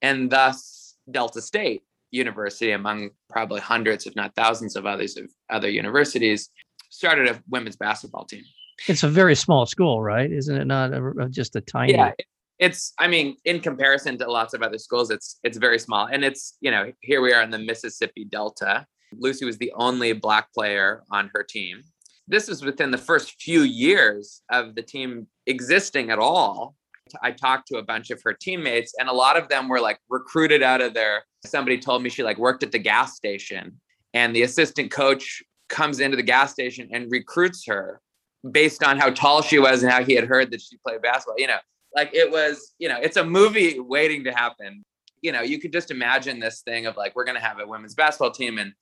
And 0.00 0.30
thus, 0.30 0.96
Delta 1.10 1.42
State 1.42 1.82
University, 2.10 2.72
among 2.72 3.10
probably 3.28 3.60
hundreds, 3.60 4.06
if 4.06 4.16
not 4.16 4.34
thousands 4.34 4.76
of 4.76 4.86
others 4.86 5.18
of 5.18 5.30
other 5.50 5.68
universities, 5.68 6.48
started 6.88 7.28
a 7.28 7.42
women's 7.50 7.76
basketball 7.76 8.24
team. 8.24 8.42
It's 8.88 9.02
a 9.02 9.08
very 9.08 9.34
small 9.34 9.66
school, 9.66 10.00
right? 10.00 10.32
Isn't 10.32 10.56
it 10.56 10.66
not 10.66 10.94
a, 10.94 11.28
just 11.28 11.54
a 11.54 11.60
tiny? 11.60 11.92
Yeah, 11.92 12.12
it's. 12.58 12.94
I 12.98 13.08
mean, 13.08 13.36
in 13.44 13.60
comparison 13.60 14.16
to 14.16 14.30
lots 14.30 14.54
of 14.54 14.62
other 14.62 14.78
schools, 14.78 15.10
it's 15.10 15.38
it's 15.44 15.58
very 15.58 15.78
small, 15.78 16.06
and 16.10 16.24
it's 16.24 16.56
you 16.62 16.70
know 16.70 16.90
here 17.02 17.20
we 17.20 17.34
are 17.34 17.42
in 17.42 17.50
the 17.50 17.58
Mississippi 17.58 18.24
Delta, 18.24 18.86
Lucy 19.18 19.44
was 19.44 19.58
the 19.58 19.72
only 19.74 20.12
Black 20.12 20.52
player 20.52 21.02
on 21.10 21.30
her 21.34 21.42
team. 21.42 21.82
This 22.28 22.48
is 22.48 22.62
within 22.62 22.90
the 22.90 22.98
first 22.98 23.40
few 23.40 23.62
years 23.62 24.42
of 24.50 24.74
the 24.74 24.82
team 24.82 25.26
existing 25.46 26.10
at 26.10 26.18
all. 26.18 26.76
I 27.22 27.32
talked 27.32 27.66
to 27.68 27.78
a 27.78 27.82
bunch 27.82 28.10
of 28.10 28.22
her 28.22 28.32
teammates, 28.32 28.94
and 28.98 29.08
a 29.08 29.12
lot 29.12 29.36
of 29.36 29.48
them 29.48 29.68
were 29.68 29.80
like 29.80 29.98
recruited 30.08 30.62
out 30.62 30.80
of 30.80 30.94
there. 30.94 31.24
Somebody 31.44 31.78
told 31.78 32.02
me 32.02 32.10
she 32.10 32.22
like 32.22 32.38
worked 32.38 32.62
at 32.62 32.70
the 32.70 32.78
gas 32.78 33.16
station, 33.16 33.80
and 34.14 34.34
the 34.34 34.42
assistant 34.42 34.92
coach 34.92 35.42
comes 35.68 36.00
into 36.00 36.16
the 36.16 36.22
gas 36.22 36.52
station 36.52 36.88
and 36.92 37.10
recruits 37.10 37.66
her 37.66 38.00
based 38.48 38.84
on 38.84 38.98
how 38.98 39.10
tall 39.10 39.42
she 39.42 39.58
was 39.58 39.82
and 39.82 39.90
how 39.90 40.04
he 40.04 40.14
had 40.14 40.24
heard 40.24 40.50
that 40.50 40.60
she 40.60 40.76
played 40.78 41.02
basketball. 41.02 41.38
You 41.38 41.48
know, 41.48 41.58
like 41.94 42.10
it 42.14 42.30
was, 42.30 42.74
you 42.78 42.88
know, 42.88 42.98
it's 43.00 43.16
a 43.16 43.24
movie 43.24 43.80
waiting 43.80 44.24
to 44.24 44.32
happen. 44.32 44.84
You 45.20 45.32
know, 45.32 45.42
you 45.42 45.58
could 45.58 45.72
just 45.72 45.90
imagine 45.90 46.38
this 46.38 46.62
thing 46.62 46.86
of 46.86 46.96
like, 46.96 47.14
we're 47.14 47.24
going 47.24 47.36
to 47.36 47.44
have 47.44 47.58
a 47.58 47.66
women's 47.66 47.94
basketball 47.94 48.30
team 48.30 48.58
and 48.58 48.72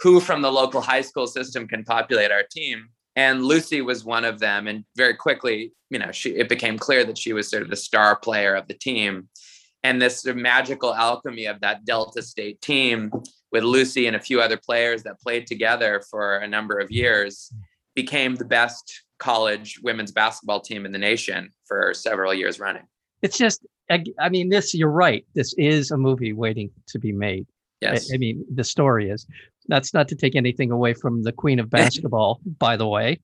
who 0.00 0.20
from 0.20 0.42
the 0.42 0.52
local 0.52 0.80
high 0.80 1.00
school 1.00 1.26
system 1.26 1.66
can 1.68 1.84
populate 1.84 2.30
our 2.30 2.44
team. 2.50 2.88
And 3.16 3.44
lucy 3.44 3.80
was 3.80 4.04
one 4.04 4.24
of 4.24 4.40
them. 4.40 4.66
And 4.66 4.84
very 4.96 5.14
quickly 5.14 5.72
you 5.94 6.00
know 6.00 6.10
she 6.10 6.30
it 6.30 6.48
became 6.48 6.76
clear 6.76 7.04
that 7.04 7.16
she 7.16 7.32
was 7.32 7.48
sort 7.48 7.62
of 7.62 7.70
the 7.70 7.76
star 7.76 8.16
player 8.16 8.54
of 8.54 8.66
the 8.66 8.74
team. 8.74 9.28
And 9.84 10.02
this 10.02 10.22
sort 10.22 10.36
of 10.36 10.42
magical 10.42 10.92
alchemy 10.92 11.46
of 11.46 11.60
that 11.60 11.84
delta 11.84 12.22
state 12.22 12.60
team 12.60 13.12
with 13.52 13.62
lucy 13.62 14.06
and 14.06 14.16
a 14.16 14.20
few 14.20 14.40
other 14.40 14.56
players 14.56 15.04
that 15.04 15.20
played 15.20 15.46
together 15.46 16.02
for 16.10 16.38
a 16.38 16.48
number 16.48 16.78
of 16.78 16.90
years 16.90 17.52
became 17.94 18.34
the 18.34 18.44
best 18.44 19.02
college 19.18 19.78
women's 19.82 20.10
basketball 20.10 20.60
team 20.60 20.84
in 20.84 20.90
the 20.90 20.98
nation 20.98 21.50
for 21.66 21.94
several 21.94 22.34
years 22.34 22.58
running. 22.58 22.86
It's 23.22 23.38
just 23.38 23.64
i 23.90 24.28
mean 24.30 24.48
this 24.48 24.74
you're 24.74 24.88
right. 24.88 25.24
This 25.34 25.54
is 25.54 25.92
a 25.92 25.96
movie 25.96 26.32
waiting 26.32 26.70
to 26.88 26.98
be 26.98 27.12
made 27.12 27.46
Yes. 27.80 28.10
I, 28.10 28.14
I 28.14 28.18
mean, 28.18 28.44
the 28.52 28.64
story 28.64 29.10
is. 29.10 29.26
That's 29.68 29.94
not 29.94 30.08
to 30.08 30.16
take 30.16 30.36
anything 30.36 30.70
away 30.70 30.94
from 30.94 31.22
the 31.22 31.32
queen 31.32 31.58
of 31.58 31.70
basketball, 31.80 32.40
by 32.58 32.76
the 32.76 32.86
way. 32.86 33.20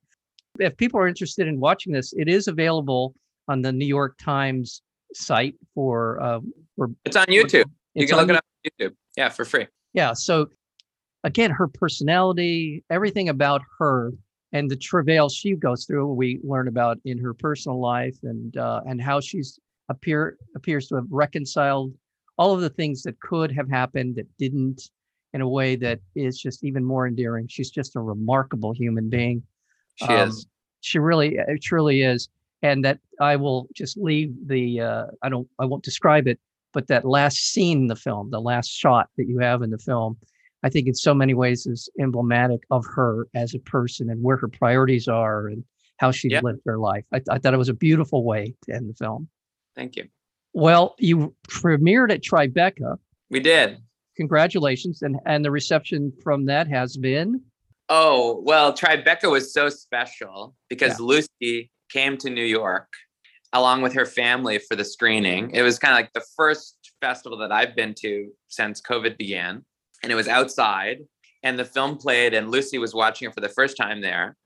If 0.58 0.76
people 0.76 0.98
are 1.00 1.08
interested 1.08 1.46
in 1.46 1.60
watching 1.60 1.92
this, 1.92 2.12
it 2.16 2.28
is 2.28 2.48
available 2.48 3.14
on 3.48 3.62
the 3.62 3.72
New 3.72 3.86
York 3.86 4.16
Times 4.18 4.82
site 5.14 5.54
for. 5.74 6.20
Uh, 6.22 6.40
for 6.76 6.90
it's 7.04 7.16
on 7.16 7.26
YouTube. 7.26 7.64
You 7.94 8.06
can 8.06 8.16
look 8.16 8.28
it 8.28 8.36
up 8.36 8.44
on 8.44 8.70
YouTube. 8.88 8.94
Yeah, 9.16 9.28
for 9.28 9.44
free. 9.44 9.66
Yeah. 9.92 10.12
So, 10.12 10.48
again, 11.24 11.50
her 11.50 11.68
personality, 11.68 12.84
everything 12.90 13.28
about 13.28 13.62
her, 13.78 14.12
and 14.52 14.70
the 14.70 14.76
travail 14.76 15.28
she 15.28 15.54
goes 15.54 15.84
through, 15.84 16.12
we 16.12 16.40
learn 16.42 16.68
about 16.68 16.98
in 17.04 17.18
her 17.18 17.34
personal 17.34 17.80
life, 17.80 18.16
and 18.22 18.56
uh, 18.56 18.80
and 18.86 19.00
how 19.00 19.20
she's 19.20 19.58
appear 19.88 20.36
appears 20.56 20.88
to 20.88 20.96
have 20.96 21.06
reconciled 21.10 21.92
all 22.40 22.54
of 22.54 22.62
the 22.62 22.70
things 22.70 23.02
that 23.02 23.20
could 23.20 23.52
have 23.52 23.68
happened 23.68 24.16
that 24.16 24.26
didn't 24.38 24.88
in 25.34 25.42
a 25.42 25.48
way 25.48 25.76
that 25.76 26.00
is 26.14 26.40
just 26.40 26.64
even 26.64 26.82
more 26.82 27.06
endearing. 27.06 27.46
She's 27.46 27.70
just 27.70 27.96
a 27.96 28.00
remarkable 28.00 28.72
human 28.72 29.10
being. 29.10 29.42
She 29.96 30.06
Um, 30.06 30.28
is. 30.28 30.46
She 30.80 30.98
really, 30.98 31.36
it 31.36 31.62
truly 31.62 32.00
is. 32.00 32.30
And 32.62 32.82
that 32.86 32.98
I 33.20 33.36
will 33.36 33.68
just 33.74 33.98
leave 33.98 34.32
the, 34.46 34.80
uh, 34.80 35.06
I 35.22 35.28
don't, 35.28 35.46
I 35.58 35.66
won't 35.66 35.84
describe 35.84 36.26
it, 36.26 36.40
but 36.72 36.88
that 36.88 37.04
last 37.04 37.36
scene 37.52 37.82
in 37.82 37.86
the 37.88 37.94
film, 37.96 38.30
the 38.30 38.40
last 38.40 38.68
shot 38.70 39.10
that 39.18 39.28
you 39.28 39.38
have 39.40 39.60
in 39.60 39.68
the 39.68 39.78
film, 39.78 40.16
I 40.62 40.70
think 40.70 40.88
in 40.88 40.94
so 40.94 41.12
many 41.12 41.34
ways 41.34 41.66
is 41.66 41.90
emblematic 42.00 42.62
of 42.70 42.86
her 42.86 43.28
as 43.34 43.54
a 43.54 43.58
person 43.58 44.08
and 44.08 44.22
where 44.22 44.38
her 44.38 44.48
priorities 44.48 45.08
are 45.08 45.48
and 45.48 45.62
how 45.98 46.10
she 46.10 46.30
Yep. 46.30 46.42
lived 46.42 46.62
her 46.64 46.78
life. 46.78 47.04
I, 47.12 47.20
I 47.30 47.38
thought 47.38 47.52
it 47.52 47.58
was 47.58 47.68
a 47.68 47.74
beautiful 47.74 48.24
way 48.24 48.54
to 48.64 48.74
end 48.74 48.88
the 48.88 48.94
film. 48.94 49.28
Thank 49.76 49.96
you. 49.96 50.08
Well, 50.52 50.94
you 50.98 51.34
premiered 51.48 52.10
at 52.10 52.22
Tribeca. 52.22 52.96
We 53.30 53.40
did. 53.40 53.78
Congratulations. 54.16 55.02
And, 55.02 55.16
and 55.26 55.44
the 55.44 55.50
reception 55.50 56.12
from 56.22 56.46
that 56.46 56.66
has 56.68 56.96
been, 56.96 57.40
Oh, 57.92 58.40
well, 58.44 58.72
Tribeca 58.72 59.28
was 59.28 59.52
so 59.52 59.68
special 59.68 60.54
because 60.68 61.00
Lucy 61.00 61.72
came 61.90 62.16
to 62.18 62.30
New 62.30 62.44
York 62.44 62.86
along 63.52 63.82
with 63.82 63.92
her 63.94 64.06
family 64.06 64.60
for 64.60 64.76
the 64.76 64.84
screening. 64.84 65.50
It 65.50 65.62
was 65.62 65.80
kind 65.80 65.92
of 65.92 65.98
like 65.98 66.12
the 66.12 66.24
first 66.36 66.76
festival 67.00 67.36
that 67.38 67.50
I've 67.50 67.74
been 67.74 67.94
to 67.94 68.30
since 68.46 68.80
COVID 68.80 69.18
began. 69.18 69.64
And 70.04 70.12
it 70.12 70.14
was 70.14 70.28
outside, 70.28 71.00
and 71.42 71.58
the 71.58 71.64
film 71.64 71.98
played, 71.98 72.32
and 72.32 72.48
Lucy 72.48 72.78
was 72.78 72.94
watching 72.94 73.28
it 73.28 73.34
for 73.34 73.40
the 73.40 73.48
first 73.48 73.76
time 73.76 74.00
there. 74.00 74.36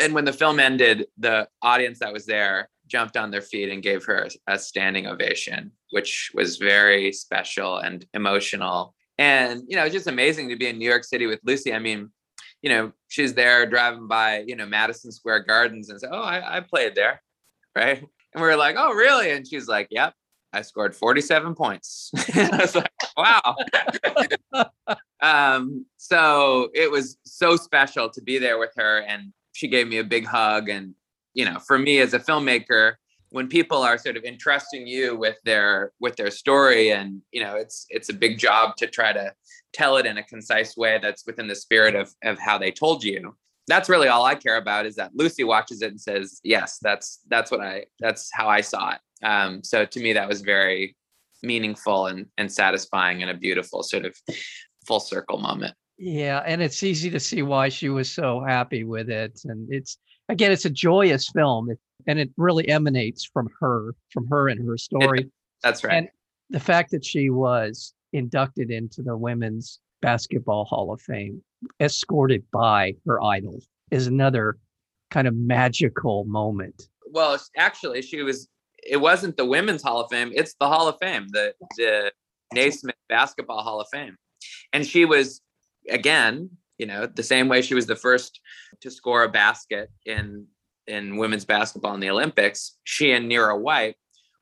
And 0.00 0.14
when 0.14 0.24
the 0.24 0.32
film 0.32 0.58
ended, 0.58 1.06
the 1.18 1.48
audience 1.60 1.98
that 1.98 2.14
was 2.14 2.24
there 2.24 2.70
jumped 2.86 3.16
on 3.16 3.30
their 3.30 3.42
feet 3.42 3.70
and 3.70 3.82
gave 3.82 4.04
her 4.04 4.28
a 4.46 4.58
standing 4.58 5.06
ovation, 5.06 5.72
which 5.90 6.30
was 6.34 6.56
very 6.56 7.12
special 7.12 7.78
and 7.78 8.06
emotional. 8.14 8.94
And, 9.18 9.62
you 9.68 9.76
know, 9.76 9.84
it's 9.84 9.94
just 9.94 10.06
amazing 10.06 10.48
to 10.50 10.56
be 10.56 10.68
in 10.68 10.78
New 10.78 10.88
York 10.88 11.04
City 11.04 11.26
with 11.26 11.40
Lucy. 11.44 11.72
I 11.72 11.78
mean, 11.78 12.10
you 12.62 12.70
know, 12.70 12.92
she's 13.08 13.34
there 13.34 13.66
driving 13.66 14.08
by, 14.08 14.44
you 14.46 14.56
know, 14.56 14.66
Madison 14.66 15.12
Square 15.12 15.44
Gardens 15.44 15.90
and 15.90 16.00
said, 16.00 16.10
Oh, 16.12 16.22
I, 16.22 16.58
I 16.58 16.60
played 16.60 16.94
there. 16.94 17.22
Right. 17.74 17.98
And 17.98 18.42
we 18.42 18.48
were 18.48 18.56
like, 18.56 18.76
Oh, 18.78 18.92
really? 18.92 19.30
And 19.30 19.46
she's 19.46 19.68
like, 19.68 19.88
Yep, 19.90 20.14
I 20.52 20.62
scored 20.62 20.94
47 20.94 21.54
points. 21.54 22.10
I 22.34 22.58
was 22.60 22.74
like, 22.74 22.90
Wow. 23.16 23.56
um, 25.22 25.86
so 25.96 26.70
it 26.74 26.90
was 26.90 27.18
so 27.24 27.56
special 27.56 28.10
to 28.10 28.22
be 28.22 28.38
there 28.38 28.58
with 28.58 28.72
her. 28.76 29.00
And 29.00 29.32
she 29.52 29.68
gave 29.68 29.88
me 29.88 29.98
a 29.98 30.04
big 30.04 30.26
hug. 30.26 30.68
And, 30.68 30.94
you 31.36 31.44
know, 31.44 31.58
for 31.60 31.78
me 31.78 31.98
as 31.98 32.14
a 32.14 32.18
filmmaker, 32.18 32.94
when 33.30 33.46
people 33.46 33.82
are 33.82 33.98
sort 33.98 34.16
of 34.16 34.24
entrusting 34.24 34.86
you 34.86 35.14
with 35.16 35.36
their 35.44 35.92
with 36.00 36.16
their 36.16 36.30
story 36.30 36.92
and 36.92 37.20
you 37.32 37.42
know 37.42 37.56
it's 37.56 37.84
it's 37.90 38.08
a 38.08 38.14
big 38.14 38.38
job 38.38 38.76
to 38.76 38.86
try 38.86 39.12
to 39.12 39.32
tell 39.72 39.96
it 39.96 40.06
in 40.06 40.16
a 40.16 40.22
concise 40.22 40.76
way 40.76 40.98
that's 41.02 41.26
within 41.26 41.46
the 41.46 41.54
spirit 41.54 41.94
of 41.94 42.14
of 42.22 42.38
how 42.38 42.56
they 42.56 42.70
told 42.70 43.02
you 43.02 43.34
that's 43.66 43.88
really 43.88 44.06
all 44.06 44.24
i 44.24 44.34
care 44.34 44.58
about 44.58 44.86
is 44.86 44.94
that 44.94 45.10
lucy 45.14 45.42
watches 45.42 45.82
it 45.82 45.90
and 45.90 46.00
says 46.00 46.40
yes 46.44 46.78
that's 46.80 47.18
that's 47.28 47.50
what 47.50 47.60
i 47.60 47.84
that's 47.98 48.30
how 48.32 48.48
i 48.48 48.60
saw 48.60 48.92
it 48.92 49.00
um, 49.26 49.62
so 49.64 49.84
to 49.84 50.00
me 50.00 50.12
that 50.12 50.28
was 50.28 50.40
very 50.40 50.96
meaningful 51.42 52.06
and 52.06 52.26
and 52.38 52.50
satisfying 52.50 53.22
and 53.22 53.30
a 53.30 53.34
beautiful 53.34 53.82
sort 53.82 54.04
of 54.04 54.16
full 54.86 55.00
circle 55.00 55.38
moment 55.38 55.74
yeah. 55.98 56.42
And 56.44 56.60
it's 56.60 56.82
easy 56.82 57.10
to 57.10 57.20
see 57.20 57.42
why 57.42 57.68
she 57.68 57.88
was 57.88 58.10
so 58.10 58.40
happy 58.40 58.84
with 58.84 59.08
it. 59.08 59.40
And 59.44 59.66
it's, 59.72 59.98
again, 60.28 60.52
it's 60.52 60.64
a 60.64 60.70
joyous 60.70 61.28
film 61.28 61.70
and 62.06 62.18
it 62.18 62.30
really 62.36 62.68
emanates 62.68 63.24
from 63.24 63.48
her, 63.60 63.94
from 64.10 64.26
her 64.28 64.48
and 64.48 64.66
her 64.66 64.76
story. 64.76 65.30
that's 65.62 65.82
right 65.82 65.94
And 65.94 66.08
the 66.50 66.60
fact 66.60 66.90
that 66.92 67.04
she 67.04 67.30
was 67.30 67.94
inducted 68.12 68.70
into 68.70 69.02
the 69.02 69.16
Women's 69.16 69.80
Basketball 70.02 70.64
Hall 70.66 70.92
of 70.92 71.00
Fame, 71.00 71.42
escorted 71.80 72.44
by 72.52 72.94
her 73.06 73.22
idol, 73.22 73.60
is 73.90 74.06
another 74.06 74.58
kind 75.10 75.26
of 75.28 75.34
magical 75.34 76.24
moment. 76.24 76.88
well 77.10 77.38
actually 77.56 78.02
she 78.02 78.22
was 78.22 78.48
it 78.82 78.96
wasn't 78.98 79.36
the 79.36 79.44
women's 79.44 79.82
hall 79.82 80.00
of 80.00 80.10
fame 80.10 80.32
it's 80.34 80.54
the 80.60 80.66
hall 80.66 80.88
of 80.88 80.96
fame 81.00 81.26
the 81.30 81.54
the 81.76 82.12
naismith 82.52 82.96
basketball 83.08 83.62
hall 83.62 83.80
of 83.80 83.86
fame 83.92 84.16
and 84.72 84.84
she 84.86 85.04
was 85.04 85.40
again 85.90 86.50
you 86.78 86.86
know 86.86 87.06
the 87.06 87.22
same 87.22 87.48
way 87.48 87.62
she 87.62 87.74
was 87.74 87.86
the 87.86 87.96
first 87.96 88.40
to 88.80 88.90
score 88.90 89.24
a 89.24 89.28
basket 89.28 89.90
in 90.04 90.46
in 90.86 91.16
women's 91.16 91.44
basketball 91.44 91.94
in 91.94 92.00
the 92.00 92.10
olympics 92.10 92.76
she 92.84 93.12
and 93.12 93.28
Nera 93.28 93.56
White 93.56 93.96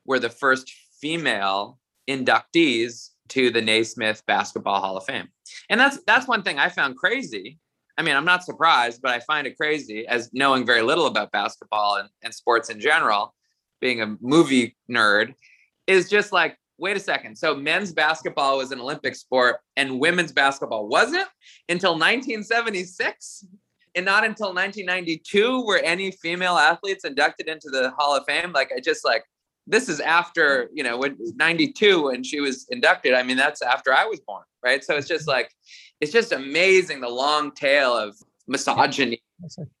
were 0.05 0.19
the 0.19 0.29
first 0.29 0.71
female 1.01 1.79
inductees 2.09 3.09
to 3.29 3.49
the 3.49 3.61
naismith 3.61 4.23
basketball 4.27 4.79
hall 4.81 4.97
of 4.97 5.05
fame. 5.05 5.27
And 5.69 5.79
that's 5.79 5.99
that's 6.05 6.27
one 6.27 6.43
thing 6.43 6.59
i 6.59 6.69
found 6.69 6.97
crazy. 6.97 7.59
I 7.97 8.01
mean, 8.01 8.15
I'm 8.15 8.25
not 8.25 8.43
surprised, 8.43 9.01
but 9.01 9.11
I 9.11 9.19
find 9.21 9.47
it 9.47 9.55
crazy 9.55 10.05
as 10.05 10.29
knowing 10.33 10.65
very 10.65 10.81
little 10.81 11.07
about 11.07 11.31
basketball 11.31 11.95
and, 11.95 12.09
and 12.23 12.33
sports 12.33 12.69
in 12.69 12.79
general, 12.81 13.33
being 13.79 14.01
a 14.01 14.17
movie 14.19 14.75
nerd, 14.91 15.33
is 15.87 16.09
just 16.09 16.33
like, 16.33 16.57
wait 16.77 16.97
a 16.97 16.99
second. 16.99 17.37
So 17.37 17.55
men's 17.55 17.93
basketball 17.93 18.57
was 18.57 18.71
an 18.71 18.79
Olympic 18.79 19.15
sport 19.15 19.57
and 19.77 19.99
women's 19.99 20.31
basketball 20.31 20.87
wasn't 20.87 21.27
until 21.69 21.93
1976. 21.93 23.45
And 23.95 24.05
not 24.05 24.25
until 24.25 24.53
1992 24.53 25.65
were 25.65 25.77
any 25.77 26.11
female 26.11 26.57
athletes 26.57 27.05
inducted 27.05 27.47
into 27.47 27.69
the 27.69 27.91
Hall 27.97 28.15
of 28.17 28.25
Fame. 28.25 28.51
Like, 28.51 28.71
I 28.75 28.81
just 28.81 29.05
like, 29.05 29.23
this 29.67 29.87
is 29.87 30.01
after, 30.01 30.69
you 30.73 30.83
know, 30.83 30.97
when 30.97 31.17
92 31.35 32.03
when 32.03 32.23
she 32.23 32.41
was 32.41 32.67
inducted. 32.69 33.13
I 33.13 33.23
mean, 33.23 33.37
that's 33.37 33.61
after 33.61 33.93
I 33.93 34.05
was 34.05 34.19
born, 34.19 34.43
right? 34.63 34.83
So 34.83 34.95
it's 34.95 35.07
just 35.07 35.27
like, 35.27 35.49
it's 36.01 36.11
just 36.11 36.33
amazing 36.33 36.99
the 36.99 37.09
long 37.09 37.51
tail 37.51 37.95
of 37.95 38.15
misogyny 38.47 39.23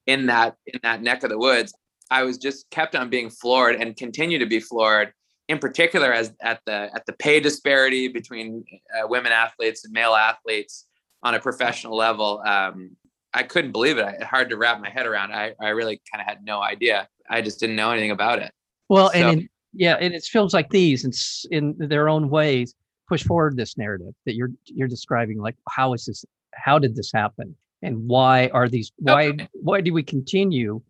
in 0.07 0.25
that 0.25 0.55
in 0.65 0.79
that 0.83 1.01
neck 1.01 1.23
of 1.23 1.29
the 1.29 1.37
woods. 1.37 1.73
I 2.09 2.23
was 2.23 2.37
just 2.37 2.69
kept 2.69 2.95
on 2.95 3.09
being 3.09 3.29
floored 3.29 3.75
and 3.75 3.95
continue 3.95 4.39
to 4.39 4.45
be 4.45 4.59
floored, 4.59 5.11
in 5.47 5.59
particular 5.59 6.11
as 6.11 6.33
at 6.41 6.59
the 6.65 6.89
at 6.93 7.05
the 7.05 7.13
pay 7.13 7.39
disparity 7.39 8.07
between 8.07 8.63
uh, 8.97 9.07
women 9.07 9.31
athletes 9.31 9.85
and 9.85 9.93
male 9.93 10.13
athletes 10.15 10.85
on 11.23 11.35
a 11.35 11.39
professional 11.39 11.95
level. 11.95 12.41
Um, 12.45 12.91
I 13.33 13.43
couldn't 13.43 13.71
believe 13.71 13.97
it. 13.97 14.05
I, 14.05 14.23
hard 14.23 14.49
to 14.49 14.57
wrap 14.57 14.79
my 14.79 14.89
head 14.89 15.05
around. 15.05 15.33
I, 15.33 15.53
I 15.59 15.69
really 15.69 16.01
kind 16.11 16.21
of 16.21 16.27
had 16.27 16.43
no 16.43 16.61
idea. 16.61 17.07
I 17.29 17.41
just 17.41 17.59
didn't 17.59 17.75
know 17.75 17.91
anything 17.91 18.11
about 18.11 18.39
it. 18.39 18.51
Well, 18.89 19.09
So- 19.11 19.17
and 19.19 19.41
in, 19.41 19.49
yeah, 19.73 19.95
and 19.99 20.13
it's 20.13 20.29
films 20.29 20.53
like 20.53 20.69
these, 20.69 21.03
and 21.03 21.13
in 21.51 21.75
their 21.89 22.07
own 22.07 22.29
ways, 22.29 22.73
push 23.09 23.23
forward 23.23 23.57
this 23.57 23.77
narrative 23.77 24.13
that 24.25 24.35
you're 24.35 24.51
you're 24.65 24.87
describing. 24.87 25.37
Like, 25.39 25.55
how 25.69 25.93
is 25.93 26.05
this? 26.05 26.23
How 26.53 26.79
did 26.79 26.95
this 26.95 27.11
happen? 27.11 27.55
And 27.81 28.07
why 28.07 28.47
are 28.53 28.69
these? 28.69 28.91
Why 28.97 29.27
Okay. 29.27 29.47
why 29.53 29.81
do 29.81 29.93
we 29.93 30.01
continue 30.01 30.81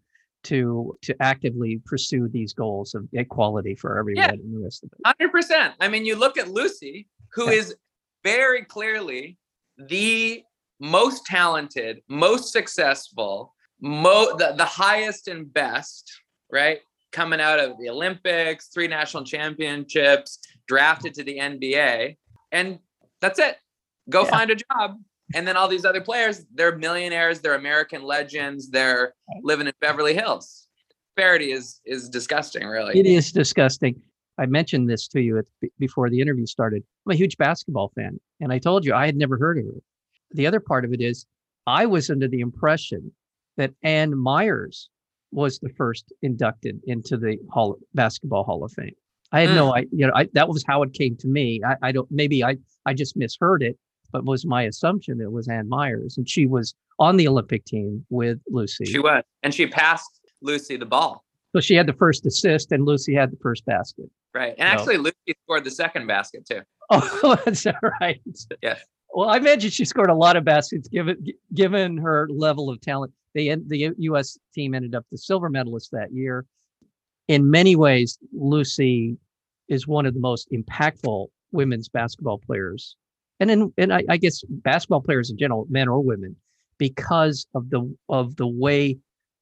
to 0.46 0.98
to 1.02 1.16
actively 1.22 1.82
pursue 1.86 2.28
these 2.28 2.54
goals 2.54 2.96
of 2.96 3.08
equality 3.14 3.76
for 3.76 3.98
everyone 4.00 4.30
and 4.30 4.56
the 4.56 4.64
rest 4.64 4.84
of 4.84 4.92
it? 4.94 5.00
Hundred 5.06 5.32
percent. 5.32 5.74
I 5.80 5.88
mean, 5.88 6.06
you 6.06 6.16
look 6.16 6.38
at 6.38 6.48
Lucy, 6.50 7.08
who 7.34 7.46
Yeah. 7.46 7.60
is 7.60 7.76
very 8.24 8.64
clearly 8.64 9.38
the 9.78 10.44
most 10.80 11.26
talented, 11.26 12.02
most 12.10 12.52
successful, 12.52 13.54
mo 13.82 14.36
the, 14.38 14.54
the 14.58 14.66
highest 14.66 15.28
and 15.28 15.52
best, 15.54 16.12
right? 16.52 16.80
Coming 17.12 17.40
out 17.42 17.60
of 17.60 17.78
the 17.80 17.90
Olympics, 17.90 18.68
three 18.68 18.88
national 18.88 19.24
championships, 19.24 20.40
drafted 20.68 21.14
to 21.16 21.24
the 21.24 21.38
NBA, 21.38 22.18
and 22.52 22.80
that's 23.22 23.40
it. 23.40 23.58
Go 24.10 24.24
Yeah. 24.24 24.30
find 24.32 24.52
a 24.52 24.56
job. 24.56 25.02
And 25.34 25.48
then 25.48 25.58
all 25.58 25.68
these 25.68 25.86
other 25.86 26.02
players, 26.02 26.46
they're 26.54 26.78
millionaires, 26.78 27.42
they're 27.42 27.56
American 27.56 28.04
legends, 28.04 28.70
they're 28.70 29.14
living 29.42 29.68
in 29.68 29.74
Beverly 29.82 30.14
Hills. 30.14 30.68
Disparity 31.16 31.52
is 31.52 31.82
is 31.86 32.10
disgusting, 32.10 32.68
really. 32.68 32.98
It 33.00 33.06
is 33.06 33.32
disgusting. 33.32 34.02
I 34.38 34.46
mentioned 34.46 34.90
this 34.90 35.08
to 35.10 35.22
you 35.22 35.38
at, 35.40 35.46
before 35.80 36.10
the 36.10 36.20
interview 36.20 36.46
started. 36.46 36.84
I'm 37.06 37.14
a 37.14 37.16
huge 37.16 37.38
basketball 37.38 37.92
fan, 37.96 38.20
and 38.42 38.52
I 38.52 38.60
told 38.60 38.86
you 38.86 38.94
I 38.94 39.06
had 39.06 39.16
never 39.16 39.38
heard 39.38 39.58
of 39.58 39.66
her. 39.66 39.82
The 40.32 40.46
other 40.46 40.60
part 40.60 40.84
of 40.84 40.94
it 40.94 41.02
is 41.02 41.26
I 41.66 41.86
was 41.86 42.10
under 42.10 42.28
the 42.28 42.42
impression 42.42 43.14
that 43.58 43.72
Ann 43.82 44.18
Meyers 44.18 44.90
was 45.32 45.60
the 45.60 45.70
first 45.70 46.12
inducted 46.22 46.82
into 46.86 47.18
the 47.18 47.38
Hall 47.50 47.78
Basketball 47.94 48.44
Hall 48.44 48.64
of 48.64 48.72
Fame. 48.74 48.96
I 49.32 49.42
had 49.42 49.56
no, 49.56 49.68
hmm. 49.68 49.78
I 49.78 49.86
you 49.92 50.06
know, 50.06 50.14
I, 50.16 50.28
that 50.34 50.48
was 50.50 50.64
how 50.68 50.84
it 50.84 50.94
came 50.94 51.18
to 51.18 51.28
me. 51.28 51.62
I, 51.66 51.76
I 51.82 51.92
don't 51.92 52.08
maybe 52.12 52.44
I 52.44 52.58
I 52.86 52.94
just 52.94 53.18
misheard 53.18 53.64
it, 53.64 53.78
but 54.16 54.24
was 54.26 54.46
my 54.46 54.64
assumption 54.64 55.20
it 55.20 55.30
was 55.32 55.50
Ann 55.50 55.68
Meyers, 55.68 56.16
and 56.18 56.30
she 56.30 56.46
was 56.46 56.74
on 57.00 57.18
the 57.18 57.28
Olympic 57.28 57.66
team 57.66 58.06
with 58.10 58.40
Lucy. 58.48 58.86
She 58.86 59.00
was, 59.00 59.24
and 59.44 59.54
she 59.54 59.68
passed 59.68 60.22
Lucy 60.42 60.78
the 60.78 60.86
ball, 60.86 61.26
so 61.54 61.60
she 61.60 61.76
had 61.76 61.86
the 61.86 61.94
first 61.94 62.26
assist, 62.26 62.72
and 62.72 62.86
Lucy 62.86 63.14
had 63.14 63.30
the 63.32 63.38
first 63.42 63.66
basket. 63.66 64.06
right? 64.34 64.56
And 64.58 64.60
No. 64.74 64.80
actually, 64.80 64.98
Lucy 64.98 65.34
scored 65.44 65.66
the 65.66 65.72
second 65.72 66.08
basket 66.08 66.46
too. 66.50 66.62
Oh, 66.92 67.36
that's 67.44 67.66
right. 68.00 68.22
Yes. 68.62 68.80
Well, 69.14 69.28
I 69.30 69.38
imagine 69.38 69.70
she 69.72 69.86
scored 69.86 70.10
a 70.12 70.14
lot 70.16 70.36
of 70.38 70.46
baskets 70.46 70.88
given 70.88 71.26
given 71.54 71.98
her 71.98 72.28
level 72.30 72.70
of 72.70 72.80
talent. 72.80 73.12
They 73.34 73.54
the 73.54 73.92
U.S. 73.98 74.38
team 74.54 74.74
ended 74.76 74.94
up 74.96 75.06
the 75.12 75.18
silver 75.18 75.50
medalist 75.50 75.90
that 75.92 76.14
year. 76.14 76.46
In 77.28 77.50
many 77.50 77.76
ways, 77.76 78.18
Lucy 78.32 79.18
is 79.68 79.88
one 79.88 80.06
of 80.06 80.14
the 80.14 80.20
most 80.20 80.48
impactful 80.52 81.28
women's 81.52 81.90
basketball 81.90 82.38
players 82.38 82.96
and 83.40 83.50
then 83.50 83.74
and 83.78 83.94
I, 83.94 84.04
I 84.10 84.18
guess 84.18 84.44
basketball 84.48 85.02
players 85.02 85.30
in 85.30 85.38
general, 85.38 85.66
men 85.70 85.88
or 85.88 86.00
women, 86.00 86.36
because 86.78 87.48
of 87.54 87.70
the 87.70 87.96
of 88.10 88.36
the 88.36 88.48
way 88.48 88.98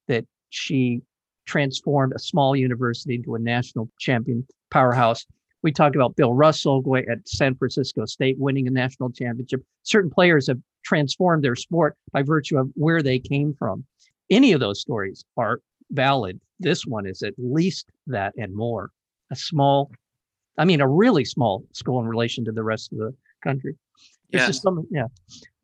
that 0.08 0.24
she 0.50 1.02
transformed 1.46 2.12
a 2.14 2.18
small 2.18 2.56
university 2.56 3.14
into 3.14 3.34
a 3.34 3.38
national 3.38 3.88
champion 3.98 4.46
powerhouse. 4.70 5.26
We 5.62 5.72
talked 5.72 5.96
about 5.96 6.16
Bill 6.16 6.34
Russell 6.34 6.82
going 6.82 7.08
at 7.08 7.26
San 7.26 7.54
Francisco 7.54 8.04
State 8.04 8.38
winning 8.38 8.66
a 8.66 8.70
national 8.70 9.10
championship. 9.10 9.62
Certain 9.82 10.10
players 10.10 10.46
have 10.48 10.58
transformed 10.84 11.42
their 11.42 11.56
sport 11.56 11.96
by 12.12 12.22
virtue 12.22 12.58
of 12.58 12.70
where 12.74 13.02
they 13.02 13.18
came 13.18 13.54
from. 13.54 13.84
Any 14.30 14.52
of 14.52 14.60
those 14.60 14.80
stories 14.80 15.24
are 15.36 15.60
valid. 15.90 16.40
This 16.60 16.84
one 16.86 17.06
is 17.06 17.22
at 17.22 17.34
least 17.38 17.86
that 18.06 18.34
and 18.36 18.54
more. 18.54 18.90
A 19.30 19.36
small, 19.36 19.90
I 20.58 20.64
mean, 20.64 20.80
a 20.80 20.88
really 20.88 21.24
small 21.24 21.64
school 21.72 22.00
in 22.00 22.06
relation 22.06 22.44
to 22.44 22.52
the 22.52 22.62
rest 22.62 22.92
of 22.92 22.98
the 22.98 23.14
country. 23.42 23.76
This 24.30 24.42
Yeah. 24.42 24.48
is 24.48 24.60
something, 24.60 24.86
yeah. 24.90 25.06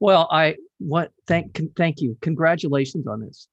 Well, 0.00 0.29
I 0.31 0.57
what 0.79 1.12
thank 1.26 1.55
con- 1.55 1.71
thank 1.76 2.00
you. 2.00 2.17
Congratulations 2.21 3.07
on 3.07 3.21
this. 3.21 3.49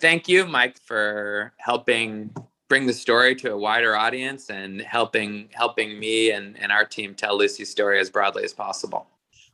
Thank 0.00 0.28
you, 0.28 0.46
Mike, 0.46 0.78
for 0.82 1.52
helping 1.58 2.34
bring 2.68 2.86
the 2.86 2.92
story 2.92 3.34
to 3.34 3.52
a 3.52 3.56
wider 3.56 3.96
audience 3.96 4.50
and 4.50 4.80
helping 4.82 5.48
helping 5.52 5.98
me 5.98 6.30
and, 6.32 6.58
and 6.60 6.70
our 6.70 6.84
team 6.84 7.14
tell 7.14 7.36
Lucy's 7.38 7.70
story 7.70 7.98
as 7.98 8.10
broadly 8.10 8.44
as 8.44 8.52
possible. 8.52 9.06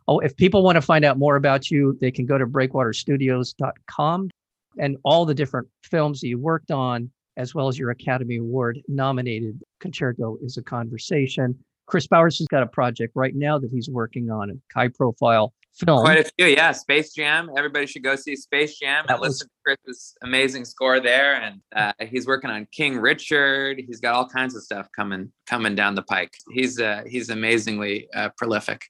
Oh, 0.09 0.19
if 0.19 0.37
people 0.37 0.63
want 0.63 0.77
to 0.77 0.83
find 0.83 1.05
out 1.05 1.17
more 1.17 1.37
about 1.37 1.71
you, 1.71 1.97
they 2.01 2.11
can 2.11 2.27
go 2.27 2.37
to 2.37 2.47
breakwaterstudios.com 2.47 4.31
and 4.79 4.97
all 5.05 5.25
the 5.25 5.35
different 5.35 5.69
films 5.83 6.21
that 6.21 6.29
you 6.29 6.39
worked 6.39 6.71
on, 6.71 7.11
as 7.37 7.55
well 7.55 7.69
as 7.69 7.79
your 7.79 7.91
Academy 7.91 8.37
Award 8.37 8.81
nominated 8.89 9.63
Concerto 9.81 10.37
is 10.43 10.57
a 10.59 10.63
Conversation. 10.63 11.57
Kris 11.87 12.07
Bowers 12.07 12.39
has 12.39 12.47
got 12.49 12.63
a 12.63 12.67
project 12.67 13.13
right 13.15 13.35
now 13.35 13.59
that 13.59 13.71
he's 13.71 13.89
working 13.89 14.31
on, 14.31 14.51
a 14.51 14.55
high 14.73 14.89
profile 14.89 15.53
film. 15.75 16.01
Quite 16.03 16.19
a 16.27 16.31
few, 16.39 16.47
yeah. 16.47 16.73
Space 16.73 17.13
Jam. 17.13 17.51
Everybody 17.57 17.87
should 17.87 18.03
go 18.05 18.17
see 18.17 18.37
Space 18.37 18.79
Jam 18.79 19.05
That 19.07 19.15
and 19.15 19.21
was- 19.21 19.31
listen 19.35 19.49
to 19.49 19.77
Kris's 19.85 20.15
amazing 20.23 20.65
score 20.65 21.01
there. 21.01 21.35
And 21.35 21.61
uh, 21.75 21.93
he's 22.07 22.27
working 22.27 22.51
on 22.51 22.67
King 22.73 22.99
Richard. 22.99 23.83
He's 23.87 24.01
got 24.01 24.15
all 24.15 24.29
kinds 24.29 24.55
of 24.55 24.63
stuff 24.63 24.89
coming 24.95 25.33
coming 25.47 25.75
down 25.75 25.95
the 25.95 26.03
pike. 26.03 26.33
He's 26.53 26.81
uh, 26.81 27.03
he's 27.07 27.31
amazingly 27.31 28.09
uh, 28.15 28.31
prolific. 28.37 28.83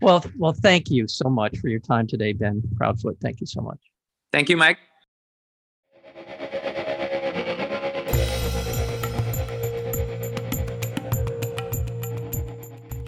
Well, 0.00 0.24
well, 0.38 0.52
thank 0.52 0.90
you 0.90 1.06
so 1.08 1.28
much 1.28 1.58
for 1.58 1.68
your 1.68 1.80
time 1.80 2.06
today, 2.06 2.32
Ben 2.32 2.62
Proudfoot. 2.76 3.18
Thank 3.20 3.40
you 3.40 3.46
so 3.46 3.60
much. 3.60 3.78
Thank 4.32 4.48
you, 4.48 4.56
Mike. 4.56 4.78